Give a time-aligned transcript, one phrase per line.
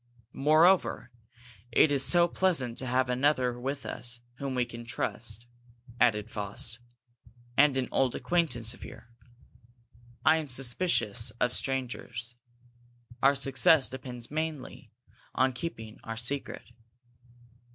[0.33, 1.11] "Moreover,
[1.71, 5.45] it is so pleasant to have another with us whom we can trust,"
[5.99, 6.79] added Faust,
[7.55, 9.03] "and an old acquaintance of yours.
[10.25, 12.35] I am suspicious of strangers.
[13.21, 14.91] Our success depends mainly
[15.35, 16.63] on keeping our secret."